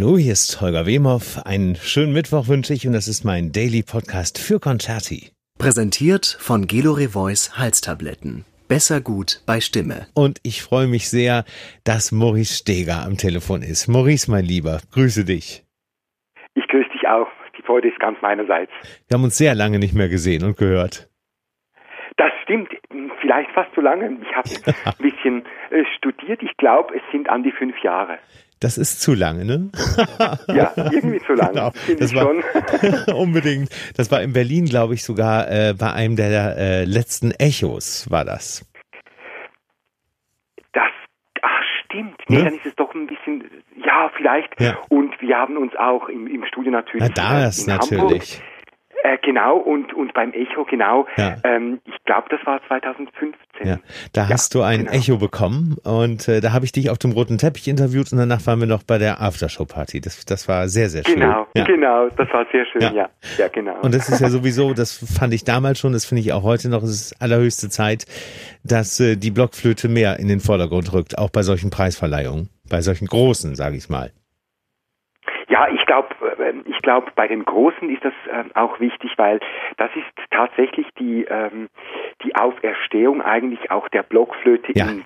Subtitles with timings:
[0.00, 1.44] Hallo, hier ist Holger Wemhoff.
[1.44, 5.32] Einen schönen Mittwoch wünsche ich und das ist mein Daily Podcast für Concerti.
[5.58, 8.44] Präsentiert von Gelore Voice Halstabletten.
[8.68, 10.06] Besser gut bei Stimme.
[10.14, 11.44] Und ich freue mich sehr,
[11.82, 13.88] dass Maurice Steger am Telefon ist.
[13.88, 15.64] Maurice, mein Lieber, grüße dich.
[16.54, 17.26] Ich grüße dich auch.
[17.58, 18.70] Die Freude ist ganz meinerseits.
[19.08, 21.07] Wir haben uns sehr lange nicht mehr gesehen und gehört.
[22.18, 22.68] Das stimmt,
[23.20, 24.18] vielleicht fast zu lange.
[24.20, 24.48] Ich habe
[24.84, 26.42] ein bisschen äh, studiert.
[26.42, 28.18] Ich glaube, es sind an die fünf Jahre.
[28.58, 29.70] Das ist zu lange, ne?
[30.48, 31.52] ja, irgendwie zu lange.
[31.52, 31.98] Genau.
[32.00, 32.28] Das war
[33.16, 33.70] unbedingt.
[33.96, 38.24] Das war in Berlin, glaube ich, sogar äh, bei einem der äh, letzten Echos war
[38.24, 38.68] das.
[40.72, 40.90] Das,
[41.40, 42.20] ach stimmt.
[42.26, 42.44] Nee, ne?
[42.46, 43.44] dann ist es doch ein bisschen,
[43.76, 44.60] ja, vielleicht.
[44.60, 44.76] Ja.
[44.88, 47.12] Und wir haben uns auch im, im Studio natürlich.
[47.16, 48.00] Na, das in natürlich.
[48.00, 48.57] Hamburg
[49.04, 51.06] äh, genau, und, und beim Echo, genau.
[51.16, 51.36] Ja.
[51.44, 53.34] Ähm, ich glaube, das war 2015.
[53.62, 53.78] Ja.
[54.12, 54.92] Da ja, hast du ein genau.
[54.92, 58.44] Echo bekommen und äh, da habe ich dich auf dem roten Teppich interviewt und danach
[58.46, 60.00] waren wir noch bei der Aftershow-Party.
[60.00, 61.20] Das, das war sehr, sehr schön.
[61.20, 61.64] Genau, ja.
[61.64, 63.08] genau, das war sehr schön, ja.
[63.38, 63.48] ja.
[63.48, 63.80] genau.
[63.82, 66.68] Und das ist ja sowieso, das fand ich damals schon, das finde ich auch heute
[66.68, 68.04] noch, es ist allerhöchste Zeit,
[68.64, 73.06] dass äh, die Blockflöte mehr in den Vordergrund rückt, auch bei solchen Preisverleihungen, bei solchen
[73.06, 74.10] großen, sage ich mal.
[75.48, 79.40] Ja, ich glaube, äh, ich glaube, bei den Großen ist das äh, auch wichtig, weil
[79.76, 81.68] das ist tatsächlich die ähm,
[82.22, 84.86] die Auferstehung eigentlich auch der Blockflöte ja.
[84.86, 85.04] ins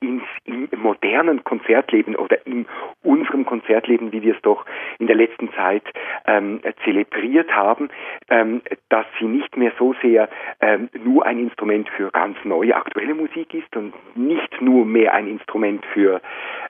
[0.00, 2.66] ins, im modernen Konzertleben oder in
[3.02, 4.64] unserem Konzertleben, wie wir es doch
[4.98, 5.84] in der letzten Zeit
[6.26, 7.88] ähm, zelebriert haben,
[8.28, 10.28] ähm, dass sie nicht mehr so sehr
[10.60, 15.28] ähm, nur ein Instrument für ganz neue aktuelle Musik ist und nicht nur mehr ein
[15.28, 16.20] Instrument für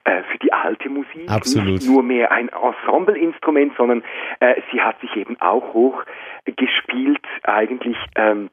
[0.04, 1.66] äh, für die alte Musik, Absolut.
[1.66, 4.02] nicht nur mehr ein Ensembleinstrument, sondern
[4.40, 6.04] äh, sie hat sich eben auch hoch
[6.44, 8.50] gespielt eigentlich ähm,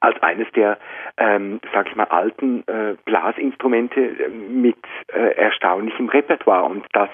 [0.00, 0.78] als eines der,
[1.16, 4.76] ähm, sag ich mal, alten äh, Blasinstrumente äh, mit
[5.12, 6.64] äh, erstaunlichem Repertoire.
[6.64, 7.10] Und das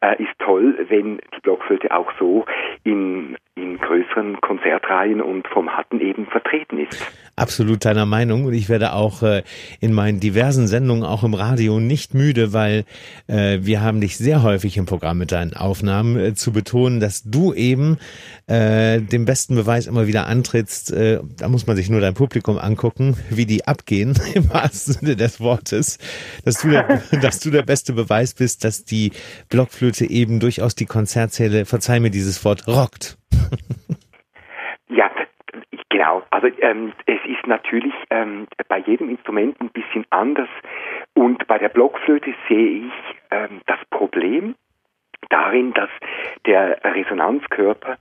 [0.00, 2.44] äh, ist toll, wenn die Blockflöte auch so
[2.84, 7.06] in, in größeren Konzertreihen und Formaten eben vertreten ist.
[7.36, 8.46] Absolut deiner Meinung.
[8.46, 9.42] Und ich werde auch äh,
[9.80, 12.84] in meinen diversen Sendungen, auch im Radio, nicht müde, weil
[13.26, 17.24] äh, wir haben dich sehr häufig im Programm mit deinen Aufnahmen äh, zu betonen, dass
[17.24, 17.98] du eben
[18.46, 20.90] äh, den besten Beweis immer wieder antrittst.
[20.90, 25.16] Äh, da muss man sich nur dein Publikum angucken, wie die abgehen, im wahrsten Sinne
[25.16, 25.98] des Wortes,
[26.46, 29.12] dass du, der, dass du der beste Beweis bist, dass die
[29.50, 33.18] Blockflöte eben durchaus die Konzertsäle, verzeih mir dieses Wort, rockt.
[34.88, 35.10] Ja,
[35.88, 36.22] genau.
[36.30, 40.48] Also ähm, es ist natürlich ähm, bei jedem Instrument ein bisschen anders
[41.14, 42.92] und bei der Blockflöte sehe ich
[43.30, 44.54] ähm, das Problem
[45.30, 45.88] darin, dass
[46.46, 47.96] der Resonanzkörper,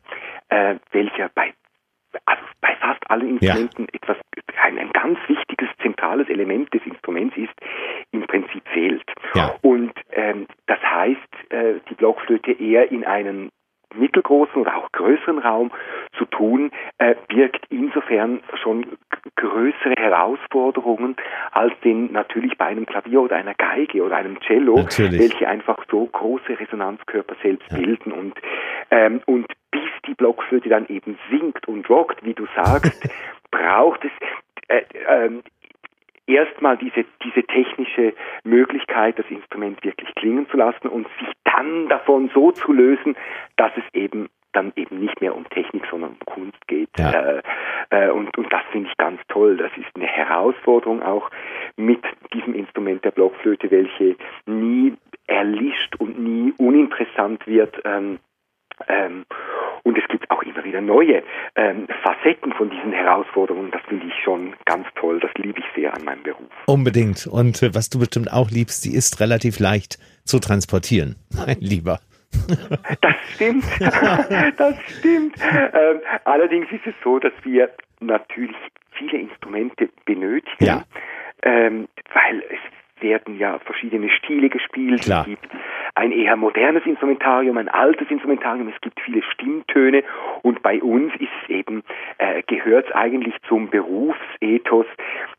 [0.49, 1.53] äh, welcher bei
[2.25, 3.93] also bei fast allen Instrumenten ja.
[3.93, 4.17] etwas
[4.61, 7.53] ein, ein, ganz wichtiges zentrales Element des Instruments ist,
[8.11, 9.03] im Prinzip fehlt.
[9.33, 9.55] Ja.
[9.61, 13.49] Und ähm, das heißt, äh, die Blockflöte eher in einen
[13.93, 15.71] mittelgroßen oder auch größeren Raum
[16.17, 18.85] zu tun, äh, birgt insofern schon
[19.35, 21.15] größere Herausforderungen
[21.51, 25.19] als den natürlich bei einem Klavier oder einer Geige oder einem Cello, natürlich.
[25.19, 27.77] welche einfach so große Resonanzkörper selbst ja.
[27.77, 28.33] bilden und
[28.89, 33.09] ähm, und bis die Blockflöte dann eben singt und rockt, wie du sagst,
[33.51, 34.11] braucht es
[34.67, 35.41] äh, äh,
[36.27, 42.29] erstmal diese, diese technische Möglichkeit, das Instrument wirklich klingen zu lassen und sich dann davon
[42.33, 43.15] so zu lösen,
[43.57, 46.89] dass es eben dann eben nicht mehr um Technik, sondern um Kunst geht.
[46.97, 47.11] Ja.
[47.11, 47.41] Äh,
[47.89, 49.57] äh, und, und das finde ich ganz toll.
[49.57, 51.29] Das ist eine Herausforderung auch
[51.77, 54.95] mit diesem Instrument der Blockflöte, welche nie
[55.27, 57.81] erlischt und nie uninteressant wird.
[57.85, 58.19] Ähm,
[58.87, 59.25] ähm,
[59.83, 61.23] und es gibt auch immer wieder neue
[61.55, 63.71] ähm, Facetten von diesen Herausforderungen.
[63.71, 65.19] Das finde ich schon ganz toll.
[65.19, 66.49] Das liebe ich sehr an meinem Beruf.
[66.65, 67.27] Unbedingt.
[67.27, 71.99] Und äh, was du bestimmt auch liebst, sie ist relativ leicht zu transportieren, mein Lieber.
[73.01, 73.65] Das stimmt.
[73.79, 75.35] das stimmt.
[75.41, 78.55] Ähm, allerdings ist es so, dass wir natürlich
[78.91, 80.85] viele Instrumente benötigen, ja.
[81.43, 82.59] ähm, weil es
[83.01, 85.01] werden ja verschiedene Stile gespielt.
[85.01, 85.21] Klar.
[85.21, 85.47] Es gibt
[85.95, 90.03] ein eher modernes Instrumentarium, ein altes Instrumentarium, es gibt viele Stimmtöne
[90.41, 91.83] und bei uns ist es eben,
[92.17, 94.85] äh, gehört es eigentlich zum Berufsethos,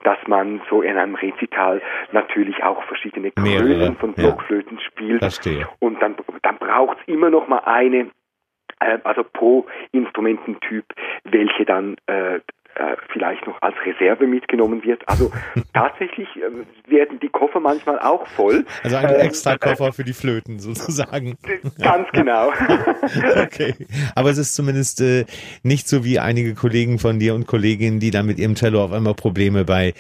[0.05, 1.81] dass man so in einem Rezital
[2.13, 4.85] natürlich auch verschiedene Größen von Blockflöten ja.
[4.85, 5.19] spielt.
[5.21, 5.69] Verstehe.
[5.79, 8.11] Und dann, dann braucht es immer noch mal eine
[8.81, 10.85] äh, also pro Instrumententyp,
[11.25, 12.41] welche dann äh,
[12.75, 15.07] äh, vielleicht noch als Reserve mitgenommen wird.
[15.07, 15.31] Also
[15.75, 18.65] tatsächlich äh, werden die Koffer manchmal auch voll.
[18.83, 21.37] Also ein ähm, extra Koffer für die Flöten sozusagen.
[21.83, 22.49] Ganz genau.
[23.43, 23.75] okay.
[24.15, 25.27] Aber es ist zumindest äh,
[25.63, 28.93] nicht so wie einige Kollegen von dir und Kolleginnen, die da mit ihrem Cello auf
[28.93, 29.93] einmal Probleme bei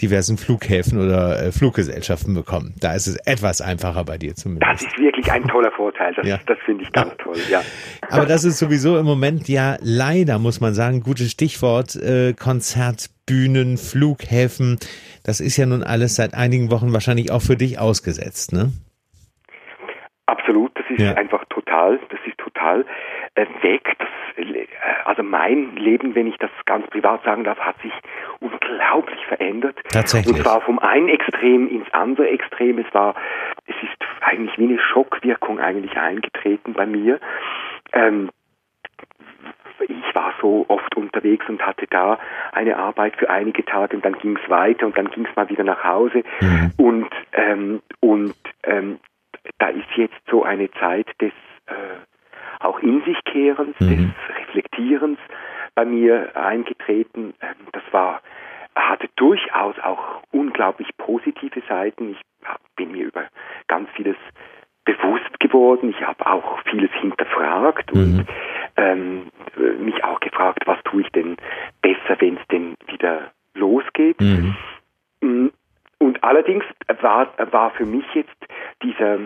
[0.00, 2.74] diversen Flughäfen oder äh, Fluggesellschaften bekommen.
[2.80, 4.70] Da ist es etwas einfacher bei dir zumindest.
[4.70, 6.14] Das ist wirklich ein toller Vorteil.
[6.14, 6.38] Das, ja.
[6.46, 7.62] das finde ich ganz toll, ja.
[8.08, 11.96] Aber das ist sowieso im Moment ja leider, muss man sagen, gutes Stichwort.
[11.96, 14.78] Äh, Konzertbühnen, Flughäfen.
[15.24, 18.72] Das ist ja nun alles seit einigen Wochen wahrscheinlich auch für dich ausgesetzt, ne?
[20.26, 21.14] Absolut, das ist ja.
[21.14, 22.84] einfach total, das ist total
[23.34, 23.82] äh, weg.
[23.98, 24.66] Das, äh,
[25.04, 27.92] also mein Leben, wenn ich das ganz privat sagen darf, hat sich
[28.38, 29.76] unglaublich verändert.
[29.88, 30.36] Tatsächlich.
[30.36, 32.78] Und zwar vom einen Extrem ins andere Extrem.
[32.78, 33.14] Es war,
[33.66, 37.18] es ist eigentlich wie eine Schockwirkung eigentlich eingetreten bei mir.
[37.92, 38.30] Ähm,
[39.84, 42.18] ich war so oft unterwegs und hatte da
[42.52, 45.48] eine Arbeit für einige Tage und dann ging es weiter und dann ging es mal
[45.48, 46.72] wieder nach Hause mhm.
[46.76, 48.34] und ähm, und
[48.64, 48.98] ähm,
[49.58, 51.32] da ist jetzt so eine Zeit des
[51.66, 51.72] äh,
[52.60, 54.12] auch in sich Kehrens, mhm.
[54.28, 55.18] des Reflektierens
[55.74, 57.34] bei mir eingetreten.
[57.40, 58.20] Ähm, das war
[58.76, 62.12] hatte durchaus auch unglaublich positive Seiten.
[62.12, 62.20] Ich
[62.76, 63.24] bin mir über
[63.66, 64.16] ganz vieles
[64.84, 65.90] bewusst geworden.
[65.90, 68.00] Ich habe auch vieles hinterfragt mhm.
[68.00, 68.26] und
[68.80, 69.30] ähm,
[69.78, 71.36] mich auch gefragt, was tue ich denn
[71.82, 74.20] besser, wenn es denn wieder losgeht.
[74.20, 74.56] Mhm.
[75.20, 75.48] Mm,
[75.98, 76.64] und allerdings
[77.02, 78.36] war, war für mich jetzt
[78.82, 79.18] dieser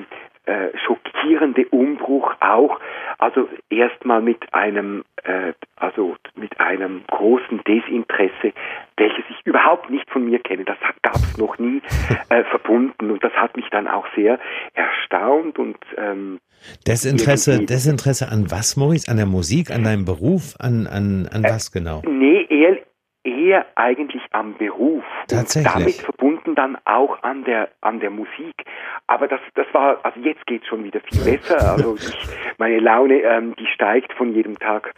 [0.46, 2.80] äh, schockierende Umbruch auch,
[3.18, 8.52] also erstmal mit einem, äh, also mit einem großen Desinteresse,
[8.96, 10.64] welches ich überhaupt nicht von mir kenne.
[10.64, 11.80] Das gab es noch nie
[12.28, 14.38] äh, verbunden und das hat mich dann auch sehr
[14.74, 16.40] erstaunt und ähm,
[16.86, 19.10] Desinteresse, Desinteresse an was, Maurice?
[19.10, 22.02] An der Musik, an deinem Beruf, an, an, an was genau?
[22.06, 22.78] Nee, eher,
[23.24, 25.02] eher eigentlich am Beruf.
[25.28, 25.74] Tatsächlich.
[25.74, 28.64] Und damit verbunden dann auch an der, an der Musik.
[29.06, 31.72] Aber das, das war, also jetzt geht es schon wieder viel besser.
[31.72, 32.28] Also ich,
[32.58, 34.92] meine Laune, ähm, die steigt von jedem Tag.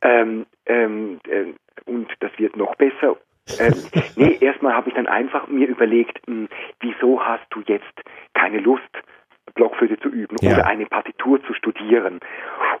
[0.00, 1.52] Ähm, ähm, äh,
[1.84, 3.16] und das wird noch besser.
[3.58, 3.74] ähm,
[4.16, 6.48] nee, erstmal habe ich dann einfach mir überlegt, mh, hm,
[6.80, 7.92] wieso hast du jetzt
[8.34, 8.90] keine Lust,
[9.54, 10.52] Blockflöte zu üben ja.
[10.52, 12.20] oder eine Partitur zu studieren?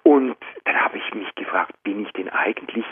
[0.02, 2.84] Und dann habe ich mich gefragt, bin ich denn eigentlich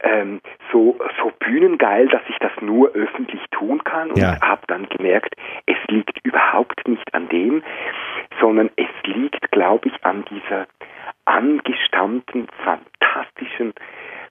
[0.00, 0.40] ähm,
[0.72, 4.40] so, so bühnengeil, dass ich das nur öffentlich tun kann und ja.
[4.40, 5.34] habe dann gemerkt,
[5.66, 7.62] es liegt überhaupt nicht an dem,
[8.40, 10.66] sondern es liegt, glaube ich, an dieser
[11.24, 13.72] angestammten, fantastischen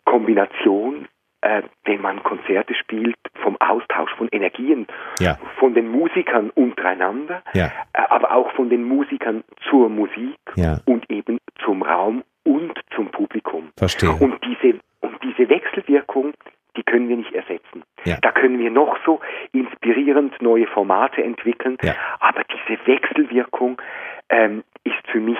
[0.05, 1.07] Kombination,
[1.41, 4.87] äh, wenn man Konzerte spielt, vom Austausch von Energien,
[5.19, 5.37] ja.
[5.59, 7.71] von den Musikern untereinander, ja.
[7.93, 10.79] äh, aber auch von den Musikern zur Musik ja.
[10.85, 13.71] und eben zum Raum und zum Publikum.
[13.77, 14.11] Verstehe.
[14.11, 16.33] Und diese und diese Wechselwirkung,
[16.77, 17.83] die können wir nicht ersetzen.
[18.21, 19.19] Da können wir noch so
[19.51, 21.77] inspirierend neue Formate entwickeln,
[22.19, 23.81] aber diese Wechselwirkung
[24.29, 25.39] ähm, ist für mich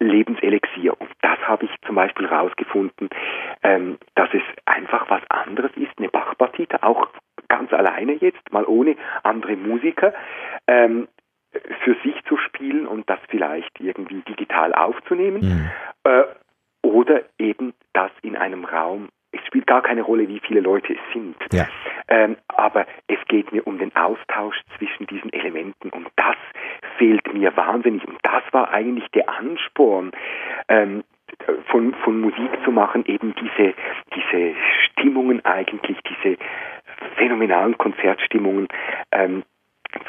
[0.00, 0.98] Lebenselixier.
[0.98, 3.08] Und das habe ich zum Beispiel herausgefunden,
[3.62, 7.08] ähm, dass es einfach was anderes ist, eine Bachpartite, auch
[7.48, 10.14] ganz alleine jetzt, mal ohne andere Musiker,
[10.66, 11.08] ähm,
[11.84, 15.40] für sich zu spielen und das vielleicht irgendwie digital aufzunehmen.
[15.42, 15.70] Mhm.
[16.04, 16.24] Äh,
[16.82, 19.08] oder eben das in einem Raum.
[19.50, 21.34] Es spielt gar keine Rolle, wie viele Leute es sind.
[21.52, 21.66] Ja.
[22.06, 26.36] Ähm, aber es geht mir um den Austausch zwischen diesen Elementen und das
[26.98, 28.06] fehlt mir wahnsinnig.
[28.06, 30.12] Und das war eigentlich der Ansporn,
[30.68, 31.02] ähm,
[31.66, 33.74] von, von Musik zu machen, eben diese,
[34.14, 34.54] diese
[34.84, 36.36] Stimmungen eigentlich, diese
[37.16, 38.68] phänomenalen Konzertstimmungen
[39.10, 39.42] ähm,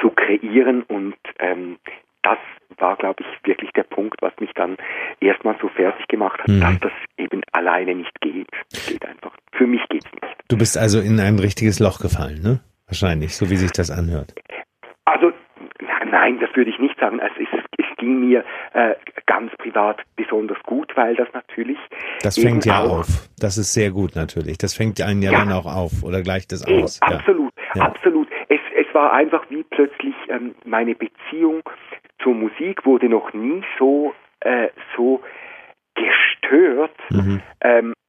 [0.02, 1.78] zu kreieren und ähm,
[2.24, 2.38] das
[2.78, 4.78] war, glaube ich, wirklich der Punkt, was mich dann
[5.20, 6.62] erstmal so fertig gemacht hat, mhm.
[6.62, 8.50] dass das eben alleine nicht geht.
[8.88, 9.32] Geht einfach.
[9.54, 10.36] Für mich geht es nicht.
[10.48, 12.60] Du bist also in ein richtiges Loch gefallen, ne?
[12.88, 14.34] Wahrscheinlich, so wie sich das anhört.
[15.06, 15.32] Also
[16.10, 17.20] nein, das würde ich nicht sagen.
[17.20, 18.44] Es, ist, es ging mir
[18.74, 21.78] äh, ganz privat besonders gut, weil das natürlich.
[22.22, 23.30] Das fängt ja auf.
[23.40, 24.58] Das ist sehr gut natürlich.
[24.58, 27.02] Das fängt einen ja, ja dann auch auf oder gleicht das aus.
[27.02, 27.84] Absolut, ja.
[27.84, 28.28] absolut.
[28.50, 31.62] Es, es war einfach wie plötzlich ähm, meine Beziehung
[32.24, 35.22] zur Musik wurde noch nie so, äh, so
[35.96, 37.42] gestört mhm.
[37.62, 38.01] ähm, äh,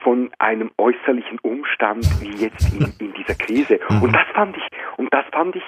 [0.00, 3.80] von einem äußerlichen Umstand wie jetzt in, in dieser Krise.
[3.88, 4.02] Mhm.
[4.02, 4.62] Und das fand ich,
[4.96, 5.64] und das fand ich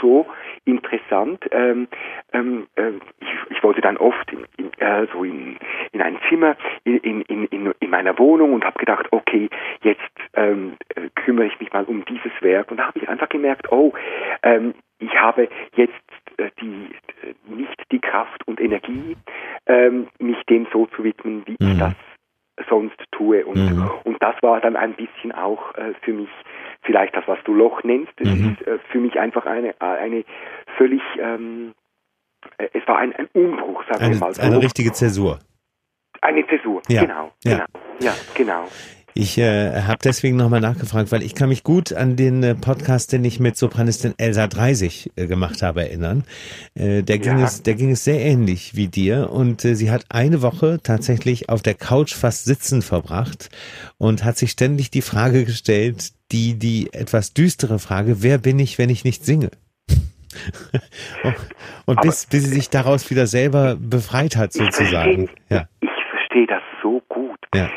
[0.00, 0.26] so
[0.64, 1.44] interessant.
[1.52, 1.88] Ähm,
[2.32, 5.58] ähm, äh, ich, ich wollte dann oft in, in, äh, so in,
[5.92, 9.48] in ein Zimmer in, in, in, in meiner Wohnung und habe gedacht, okay,
[9.82, 10.00] jetzt
[10.34, 12.70] ähm, äh, kümmere ich mich mal um dieses Werk.
[12.70, 13.92] Und da habe ich einfach gemerkt, oh,
[14.42, 15.94] ähm, ich habe jetzt
[16.36, 16.90] äh, die,
[17.22, 19.16] äh, nicht die Kraft und Energie,
[19.66, 21.72] ähm, mich dem so zu widmen, wie mhm.
[21.72, 21.94] ich das
[22.68, 23.44] sonst tue.
[23.44, 23.90] Und, mhm.
[24.04, 26.28] und das war dann ein bisschen auch äh, für mich
[26.82, 28.12] vielleicht das, was du Loch nennst.
[28.16, 28.56] Es mhm.
[28.58, 30.24] ist äh, für mich einfach eine, eine
[30.76, 31.74] völlig, ähm,
[32.58, 34.42] äh, es war ein, ein Umbruch, sagen eine, wir mal so.
[34.42, 35.38] Eine richtige Zäsur.
[36.22, 37.02] Eine Zäsur, ja.
[37.02, 37.52] genau, ja.
[37.52, 37.64] genau,
[38.00, 38.64] ja, genau.
[39.14, 43.12] Ich äh, habe deswegen nochmal nachgefragt, weil ich kann mich gut an den äh, Podcast,
[43.12, 46.24] den ich mit Sopranistin Elsa Dreisig äh, gemacht habe, erinnern.
[46.74, 47.44] Äh, der, ging ja.
[47.44, 51.48] es, der ging es sehr ähnlich wie dir und äh, sie hat eine Woche tatsächlich
[51.48, 53.50] auf der Couch fast sitzen verbracht
[53.98, 58.78] und hat sich ständig die Frage gestellt, die, die etwas düstere Frage, wer bin ich,
[58.78, 59.50] wenn ich nicht singe?
[61.86, 65.24] und bis, bis sie sich daraus wieder selber befreit hat, sozusagen.
[65.24, 65.68] Ich verstehe, ja.
[65.80, 67.68] ich verstehe das so gut, ja.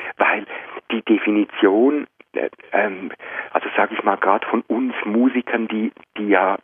[1.08, 3.12] Die Definition, äh, ähm,
[3.52, 6.58] also sage ich mal gerade von uns Musikern, die, die ja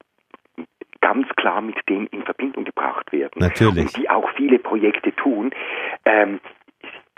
[1.01, 3.85] ganz klar mit dem in Verbindung gebracht werden Natürlich.
[3.85, 5.51] und die auch viele Projekte tun,
[6.05, 6.39] ähm,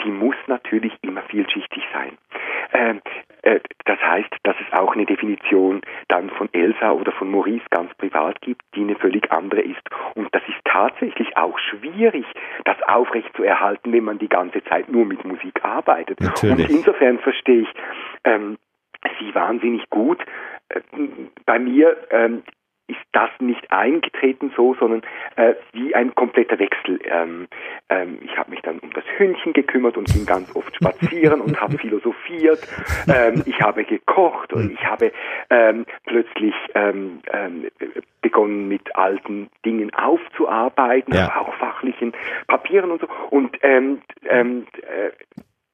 [0.04, 2.18] die muss natürlich immer vielschichtig sein.
[2.74, 3.02] Ähm,
[3.42, 7.94] äh, das heißt, dass es auch eine Definition dann von Elsa oder von Maurice ganz
[7.96, 9.82] privat gibt, die eine völlig andere ist.
[10.16, 12.26] Und das ist tatsächlich auch schwierig,
[12.66, 16.20] das aufrecht zu erhalten, wenn man die ganze Zeit nur mit Musik arbeitet.
[16.22, 16.70] Natürlich.
[16.70, 17.70] Und insofern verstehe ich
[18.24, 18.58] ähm,
[19.20, 20.24] sie wahnsinnig gut.
[20.70, 20.82] Äh,
[21.46, 22.44] bei mir ähm,
[22.92, 25.02] ist das nicht eingetreten so, sondern
[25.36, 27.00] äh, wie ein kompletter Wechsel.
[27.06, 27.48] Ähm,
[27.90, 31.60] ähm, ich habe mich dann um das Hündchen gekümmert und ging ganz oft spazieren und
[31.60, 32.60] habe philosophiert.
[33.08, 35.12] Ähm, ich habe gekocht und ich habe
[35.50, 37.68] ähm, plötzlich ähm, ähm,
[38.22, 41.36] begonnen mit alten Dingen aufzuarbeiten, ja.
[41.40, 42.14] auch fachlichen
[42.48, 43.08] Papieren und so.
[43.30, 45.12] Und ähm, ähm, äh,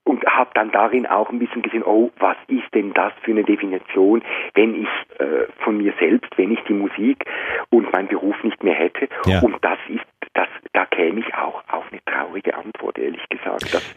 [0.08, 3.44] und habe dann darin auch ein bisschen gesehen, oh, was ist denn das für eine
[3.44, 4.24] Definition,
[4.54, 7.26] wenn ich äh, von mir selbst, wenn ich die Musik
[7.70, 9.10] und meinen Beruf nicht mehr hätte.
[9.26, 9.42] Ja.
[9.42, 13.74] Und das ist, das, da käme ich auch auf eine traurige Antwort, ehrlich gesagt.
[13.74, 13.94] Das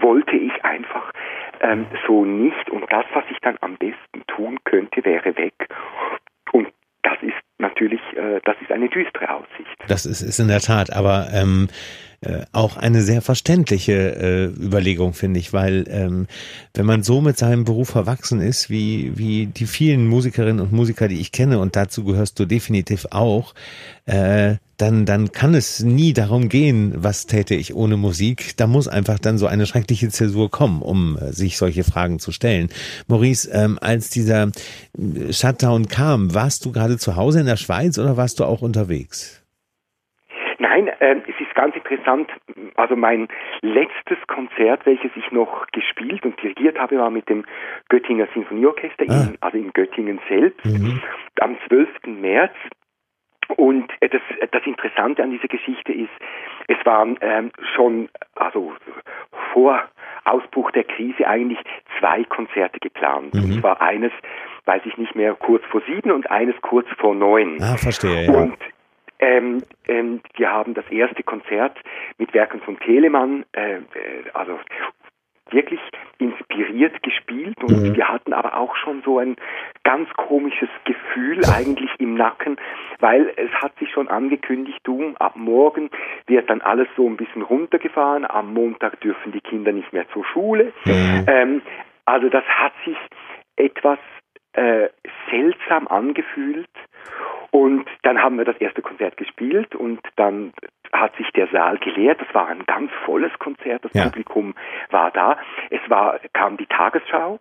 [0.00, 1.12] wollte ich einfach
[1.60, 2.68] ähm, so nicht.
[2.70, 5.54] Und das, was ich dann am besten tun könnte, wäre weg.
[6.52, 6.68] Und
[7.02, 9.76] das ist natürlich, äh, das ist eine düstere Aussicht.
[9.86, 11.68] Das ist, ist in der Tat, aber ähm,
[12.24, 16.26] äh, auch eine sehr verständliche äh, Überlegung, finde ich, weil ähm,
[16.74, 21.08] wenn man so mit seinem Beruf verwachsen ist, wie, wie die vielen Musikerinnen und Musiker,
[21.08, 23.54] die ich kenne, und dazu gehörst du definitiv auch,
[24.06, 28.56] äh, dann, dann kann es nie darum gehen, was täte ich ohne Musik.
[28.56, 32.32] Da muss einfach dann so eine schreckliche Zäsur kommen, um äh, sich solche Fragen zu
[32.32, 32.68] stellen.
[33.06, 34.48] Maurice, ähm, als dieser
[34.98, 38.62] äh, Shutdown kam, warst du gerade zu Hause in der Schweiz oder warst du auch
[38.62, 39.44] unterwegs?
[40.58, 42.30] Nein, äh, es ist ganz interessant.
[42.76, 43.28] Also mein
[43.60, 47.44] letztes Konzert, welches ich noch gespielt und dirigiert habe, war mit dem
[47.88, 49.28] Göttinger Sinfonieorchester, ah.
[49.28, 51.02] in, also in Göttingen selbst, mhm.
[51.40, 51.88] am 12.
[52.06, 52.54] März.
[53.56, 56.10] Und äh, das, das Interessante an dieser Geschichte ist,
[56.68, 58.72] es waren ähm, schon, also
[59.52, 59.84] vor
[60.24, 61.58] Ausbruch der Krise eigentlich
[61.98, 63.34] zwei Konzerte geplant.
[63.34, 63.44] Mhm.
[63.44, 64.12] Und zwar eines,
[64.64, 67.58] weiß ich nicht mehr, kurz vor sieben und eines kurz vor neun.
[67.60, 68.24] Ah, verstehe.
[68.24, 68.32] Ja.
[68.32, 68.56] Und
[69.24, 71.78] ähm, ähm, wir haben das erste Konzert
[72.18, 73.80] mit Werken von Telemann, äh, äh,
[74.34, 74.58] also
[75.50, 75.80] wirklich
[76.18, 77.96] inspiriert gespielt und mhm.
[77.96, 79.36] wir hatten aber auch schon so ein
[79.82, 82.56] ganz komisches Gefühl eigentlich im Nacken,
[82.98, 85.90] weil es hat sich schon angekündigt, du, ab morgen
[86.26, 90.24] wird dann alles so ein bisschen runtergefahren, am Montag dürfen die Kinder nicht mehr zur
[90.24, 90.72] Schule.
[90.84, 91.24] Mhm.
[91.26, 91.62] Ähm,
[92.04, 92.96] also das hat sich
[93.56, 93.98] etwas
[94.54, 94.88] äh,
[95.30, 96.68] seltsam angefühlt
[97.54, 100.52] und dann haben wir das erste Konzert gespielt und dann
[100.92, 102.20] hat sich der Saal geleert.
[102.20, 103.84] Das war ein ganz volles Konzert.
[103.84, 104.02] Das ja.
[104.06, 104.56] Publikum
[104.90, 105.38] war da.
[105.70, 107.38] Es war, kam die Tagesschau.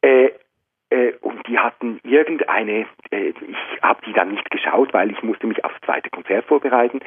[0.00, 0.30] Äh,
[0.90, 5.48] äh, und die hatten irgendeine, äh, ich habe die dann nicht geschaut, weil ich musste
[5.48, 7.00] mich aufs zweite Konzert vorbereiten.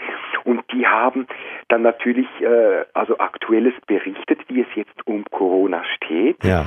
[0.44, 1.28] Und die haben
[1.70, 6.44] dann natürlich äh, also aktuelles berichtet, wie es jetzt um Corona steht.
[6.44, 6.66] Ja.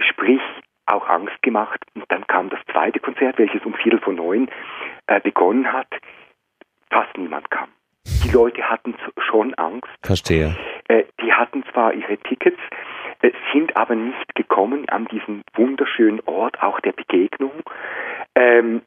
[0.00, 0.42] Sprich,
[0.88, 1.84] auch Angst gemacht.
[2.08, 4.48] Dann kam das zweite Konzert, welches um Viertel vor neun
[5.06, 5.88] äh, begonnen hat.
[6.90, 7.68] Fast niemand kam.
[8.24, 9.88] Die Leute hatten schon Angst.
[10.02, 10.56] Verstehe.
[10.88, 12.58] Äh, die hatten zwar ihre Tickets,
[13.20, 17.62] äh, sind aber nicht gekommen an diesen wunderschönen Ort auch der Begegnung.
[18.34, 18.82] Ähm,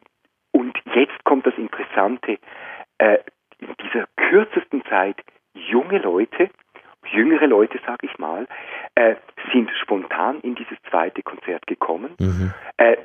[0.52, 2.40] und jetzt kommt das Interessante.
[2.98, 3.20] Äh,
[3.60, 5.18] in dieser kürzesten Zeit
[5.54, 6.50] junge Leute,
[7.06, 8.48] jüngere Leute, sage ich mal,
[8.96, 9.16] äh,
[9.52, 12.12] sind spontan in dieses zweite Konzert gekommen.
[12.20, 12.54] Mhm.
[12.78, 12.98] Äh,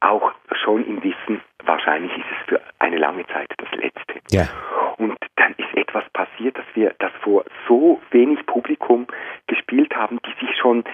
[0.00, 4.20] auch schon im Wissen, wahrscheinlich ist es für eine lange Zeit das letzte.
[4.30, 4.48] Ja.
[4.96, 9.06] Und dann ist etwas passiert, dass wir das vor so wenig Publikum
[9.46, 10.84] gespielt haben, die sich schon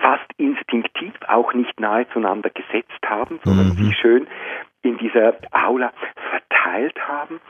[0.00, 3.84] fast instinktiv auch nicht nahe zueinander gesetzt haben, sondern mhm.
[3.84, 4.26] sich schön
[4.82, 5.92] in dieser Aula
[6.30, 7.40] verteilt haben.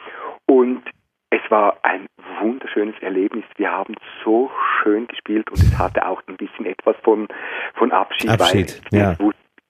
[0.47, 0.83] Und
[1.31, 2.07] es war ein
[2.42, 3.44] wunderschönes Erlebnis.
[3.56, 3.94] Wir haben
[4.25, 4.50] so
[4.82, 7.28] schön gespielt und es hatte auch ein bisschen etwas von,
[7.75, 8.30] von Abschied.
[8.30, 9.16] Abschied, weil ja.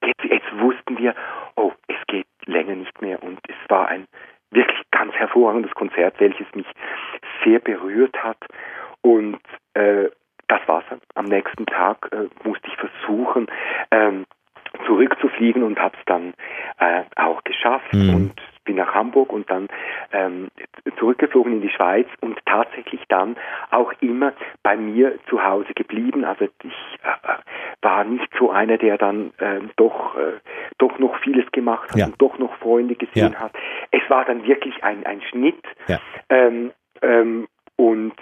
[0.05, 1.14] Jetzt, jetzt, wussten wir,
[1.55, 4.07] oh, es geht länger nicht mehr und es war ein
[4.50, 6.67] wirklich ganz hervorragendes Konzert, welches mich
[7.45, 8.38] sehr berührt hat
[9.00, 9.38] und
[9.75, 10.09] äh,
[10.49, 10.85] das war's.
[11.14, 13.47] Am nächsten Tag äh, musste ich versuchen,
[13.91, 14.26] ähm,
[14.87, 16.35] zurückzufliegen und habe es dann
[16.79, 18.14] äh, auch geschafft Mhm.
[18.14, 18.33] und
[18.64, 19.69] bin nach Hamburg und dann
[20.12, 20.49] ähm,
[20.99, 23.37] zurückgeflogen in die Schweiz und tatsächlich dann
[23.71, 26.25] auch immer bei mir zu Hause geblieben.
[26.25, 27.29] Also ich äh,
[27.83, 30.39] war nicht so einer, der dann ähm, doch äh,
[30.79, 32.07] doch noch vieles gemacht hat Ja.
[32.07, 33.41] und doch noch Freunde gesehen Ja.
[33.41, 33.53] hat.
[33.91, 35.99] Es war dann wirklich ein, ein Schnitt Ja.
[36.29, 36.73] ähm,
[37.03, 38.15] ähm, und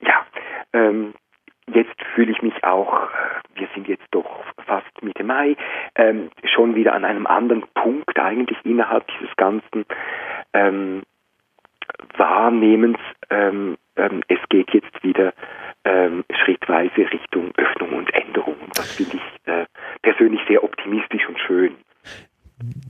[0.00, 0.26] ja,
[0.72, 1.14] ähm,
[1.72, 3.08] jetzt fühle ich mich auch, äh,
[3.60, 5.56] wir sind jetzt doch fast Mitte Mai,
[5.94, 9.86] ähm, schon wieder an einem anderen Punkt eigentlich innerhalb dieses ganzen
[10.52, 11.02] ähm,
[12.44, 12.98] Wahrnehmens.
[13.30, 15.32] Ähm, ähm, es geht jetzt wieder
[15.84, 18.56] ähm, schrittweise Richtung Öffnung und Änderung.
[18.74, 19.64] Das finde ich äh,
[20.02, 21.74] persönlich sehr optimistisch und schön.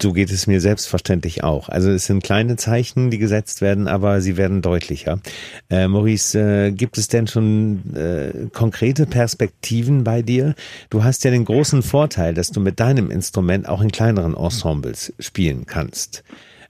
[0.00, 1.68] So geht es mir selbstverständlich auch.
[1.68, 5.20] Also es sind kleine Zeichen, die gesetzt werden, aber sie werden deutlicher.
[5.70, 10.54] Äh, Maurice, äh, gibt es denn schon äh, konkrete Perspektiven bei dir?
[10.90, 15.14] Du hast ja den großen Vorteil, dass du mit deinem Instrument auch in kleineren Ensembles
[15.18, 16.24] spielen kannst.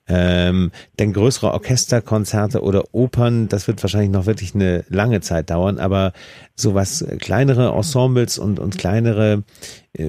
[0.07, 5.79] Ähm, denn größere Orchesterkonzerte oder Opern, das wird wahrscheinlich noch wirklich eine lange Zeit dauern,
[5.79, 6.13] aber
[6.55, 9.45] sowas äh, kleinere Ensembles und, und kleinere
[9.97, 10.05] äh,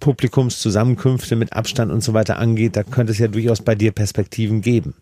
[0.00, 4.62] Publikumszusammenkünfte mit Abstand und so weiter angeht, da könnte es ja durchaus bei dir Perspektiven
[4.62, 4.94] geben.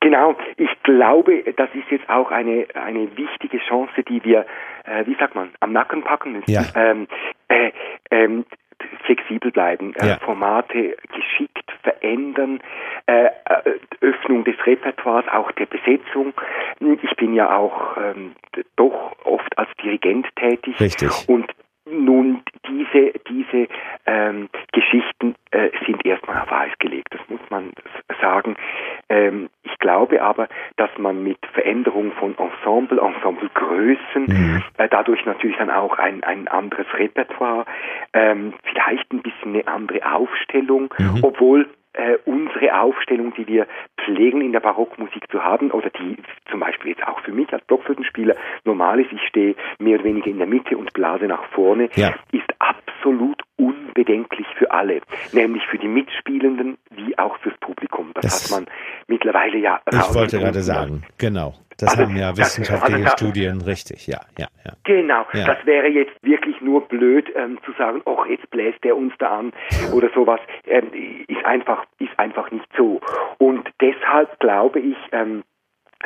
[0.00, 4.44] Genau, ich glaube, das ist jetzt auch eine, eine wichtige Chance, die wir,
[4.84, 6.50] äh, wie sagt man, am Nacken packen müssen.
[6.50, 6.62] Ja.
[6.76, 7.08] Ähm,
[7.48, 7.72] äh,
[8.10, 8.44] ähm,
[9.04, 10.18] flexibel bleiben, äh, Ja.
[10.18, 12.60] Formate geschickt verändern,
[13.06, 13.30] äh, äh,
[14.00, 16.32] Öffnung des Repertoires, auch der Besetzung.
[16.80, 18.34] Ich bin ja auch ähm,
[18.76, 21.28] doch oft als Dirigent tätig Richtig.
[21.28, 21.50] und
[21.86, 23.68] nun diese diese
[24.06, 27.72] ähm, Geschichten äh, sind erstmal auf Eis gelegt, das muss man
[28.20, 28.56] sagen.
[29.08, 34.62] Ähm, ich glaube aber, dass man mit Veränderung von Ensemble, Ensemblegrößen, Mhm.
[34.78, 37.66] äh, dadurch natürlich dann auch ein, ein anderes Repertoire,
[38.14, 41.18] ähm, vielleicht ein bisschen eine andere Aufstellung, Mhm.
[41.22, 43.66] obwohl äh, unsere Aufstellung, die wir
[44.04, 46.16] pflegen in der Barockmusik zu haben, oder die
[46.50, 48.34] zum Beispiel jetzt auch für mich als Blockflötenspieler
[48.64, 52.14] normal ist, ich stehe mehr oder weniger in der Mitte und blase nach vorne, Ja.
[52.32, 55.00] ist absolut unbedenklich für alle,
[55.32, 58.10] nämlich für die Mitspielenden wie auch fürs Publikum.
[58.14, 58.74] Das, Das- hat man
[59.06, 61.54] mittlerweile ja Ich wollte gerade sagen, genau.
[61.78, 64.72] Das Also, haben ja das- wissenschaftliche also da- Studien, richtig, ja, ja, ja.
[64.84, 65.46] Genau, Ja.
[65.46, 69.38] das wäre jetzt wirklich nur blöd ähm, zu sagen, ach, jetzt bläst der uns da
[69.38, 69.52] an
[69.92, 70.40] oder sowas.
[70.66, 70.90] Ähm,
[71.26, 73.00] ist einfach, ist einfach nicht so.
[73.38, 75.42] Und deshalb glaube ich, ähm,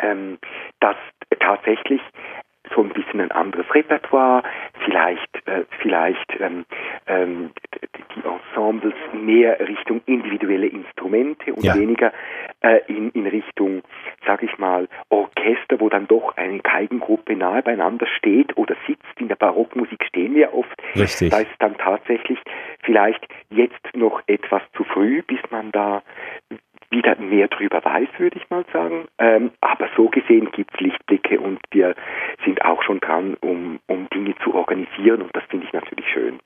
[0.00, 0.38] ähm,
[0.80, 0.96] dass
[1.40, 2.00] tatsächlich
[2.74, 4.42] so ein bisschen ein anderes Repertoire,
[4.84, 6.66] vielleicht, äh, vielleicht ähm,
[7.06, 7.50] ähm,
[7.82, 11.74] die Ensembles mehr Richtung individuelle Instrumente und Ja.
[11.74, 12.12] weniger
[12.60, 13.82] äh, in, in Richtung,
[14.28, 19.18] sag ich mal, Orchester, wo dann doch eine Geigengruppe nahe beieinander steht oder sitzt.
[19.18, 20.76] In der Barockmusik stehen wir oft.
[20.94, 21.30] Richtig.
[21.30, 22.38] Da ist dann tatsächlich
[22.82, 26.02] vielleicht jetzt noch etwas zu früh, bis man da
[26.90, 29.08] wieder mehr drüber weiß, würde ich mal sagen.
[29.18, 31.94] Ähm, aber so gesehen gibt es Lichtblicke und wir
[32.44, 36.38] sind auch schon dran, um, um Dinge zu organisieren und das finde ich natürlich schön.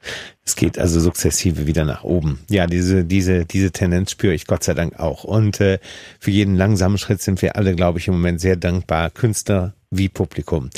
[0.45, 2.41] Es geht also sukzessive wieder nach oben.
[2.49, 5.25] Ja, diese, diese, diese Tendenz spüre ich Gott sei Dank auch.
[5.25, 5.79] Und äh,
[6.21, 10.09] für jeden langsamen Schritt sind wir alle, glaube ich, im Moment sehr dankbar, Künstler wie
[10.09, 10.71] Publikum.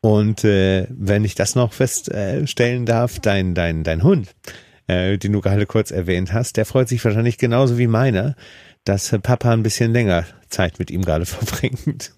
[0.00, 4.34] Und äh, wenn ich das noch feststellen darf, dein, dein, dein Hund,
[4.86, 8.36] äh, den du gerade kurz erwähnt hast, der freut sich wahrscheinlich genauso wie meiner,
[8.84, 12.12] dass Papa ein bisschen länger Zeit mit ihm gerade verbringt.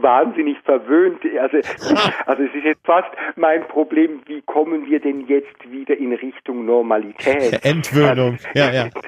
[0.00, 1.20] Wahnsinnig verwöhnt.
[1.40, 1.56] Also,
[2.26, 6.64] also es ist jetzt fast mein Problem, wie kommen wir denn jetzt wieder in Richtung
[6.64, 7.64] Normalität?
[7.64, 8.88] Entwöhnung, ja, ja.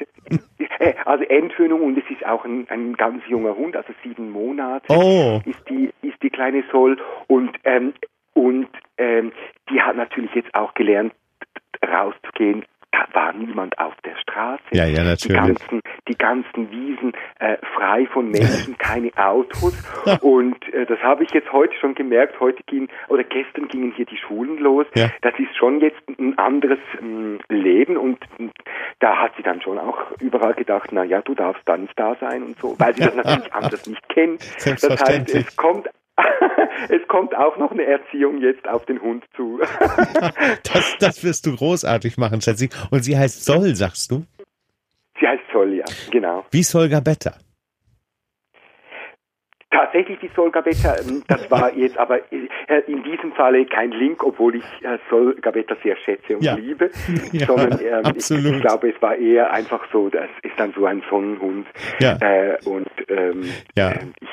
[1.04, 5.40] Also Entwöhnung und es ist auch ein, ein ganz junger Hund, also sieben Monate Oh.
[5.44, 7.92] ist die ist die kleine Sol und ähm,
[8.34, 8.68] und
[8.98, 9.32] ähm,
[9.70, 11.12] die hat natürlich jetzt auch gelernt
[11.86, 12.64] rauszugehen.
[12.92, 14.62] Da war niemand auf der Straße.
[14.72, 15.36] Ja, ja, Die natürlich.
[15.36, 19.74] ganzen, die ganzen Wiesen äh, frei von Menschen, keine Autos.
[20.20, 22.38] Und äh, das habe ich jetzt heute schon gemerkt.
[22.38, 24.86] Heute ging oder gestern gingen hier die Schulen los.
[24.94, 25.10] Ja.
[25.22, 28.50] Das ist schon jetzt ein anderes ähm, Leben und ähm,
[29.00, 32.14] da hat sie dann schon auch überall gedacht, na ja, du darfst da nicht da
[32.20, 34.42] sein und so, weil sie das natürlich anders nicht kennt.
[34.82, 35.88] Das heißt, es kommt
[36.88, 39.60] es kommt auch noch eine Erziehung jetzt auf den Hund zu.
[40.72, 42.68] Das, das wirst du großartig machen, Schätzi.
[42.90, 44.24] Und sie heißt Sol, sagst du?
[45.20, 46.44] sie heißt Sol, ja, genau.
[46.50, 47.34] Wie Solga Better.
[49.70, 54.56] Tatsächlich die Solgabetta, ähm, das war jetzt aber äh, in diesem Falle kein Link, obwohl
[54.56, 56.54] ich äh, Solgabetta sehr schätze und Ja.
[56.56, 56.90] liebe,
[57.32, 60.84] Ja, sondern ähm, ich, ich glaube, es war eher einfach so, das ist dann so
[60.84, 61.66] ein Sonnenhund
[62.00, 62.18] Ja.
[62.20, 63.44] äh, und ähm,
[63.74, 64.28] äh, ich, ich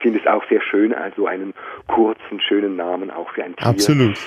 [0.00, 1.54] finde es auch sehr schön, also einen
[1.86, 3.66] kurzen, schönen Namen auch für ein Tier.
[3.66, 4.18] Absolut.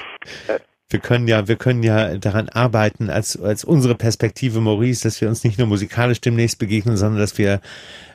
[0.89, 5.27] Wir können ja, wir können ja daran arbeiten, als, als unsere Perspektive, Maurice, dass wir
[5.27, 7.61] uns nicht nur musikalisch demnächst begegnen, sondern dass wir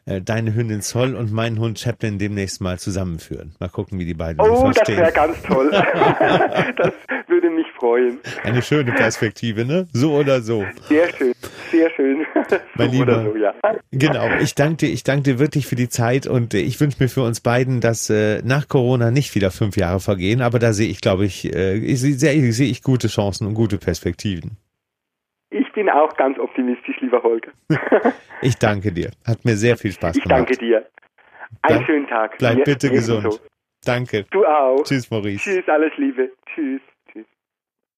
[0.07, 3.57] äh, deine Hündin Zoll und meinen Hund Chaplin demnächst mal zusammenführen.
[3.59, 5.71] Mal gucken, wie die beiden Oh, das wäre ganz toll.
[6.77, 6.93] das
[7.79, 8.19] freuen.
[8.43, 9.87] Eine schöne Perspektive, ne?
[9.93, 10.65] So oder so.
[10.83, 11.33] Sehr schön,
[11.71, 12.27] sehr schön.
[12.75, 13.33] Mein so oder Lieber.
[13.33, 13.55] so, ja.
[13.93, 14.29] Genau.
[14.41, 17.09] Ich danke dir, ich danke dir wirklich für die Zeit und äh, ich wünsche mir
[17.09, 20.89] für uns beiden, dass äh, nach Corona nicht wieder fünf Jahre vergehen, aber da sehe
[20.89, 22.15] ich, glaube ich, äh, ich sehe
[22.53, 24.57] sehe ich gute Chancen und gute Perspektiven.
[25.51, 27.53] Ich bin auch ganz optimistisch, lieber Holger.
[28.41, 29.11] Ich danke dir.
[29.27, 30.39] Hat mir sehr viel Spaß Ich gemacht.
[30.49, 30.87] danke dir.
[31.63, 32.39] Einen Dann schönen Tag.
[32.39, 33.41] Bleib bitte gesund.
[33.85, 34.27] Danke.
[34.31, 34.85] Du auch.
[34.85, 35.43] Tschüss, Maurice.
[35.43, 36.31] Tschüss, alles Liebe.
[36.55, 36.81] Tschüss.